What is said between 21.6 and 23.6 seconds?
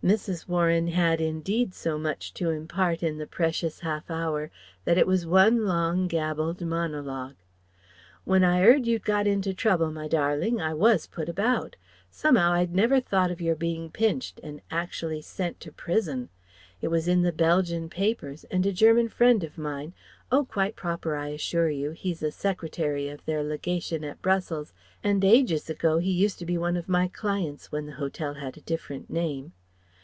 you! He's a Secretary of their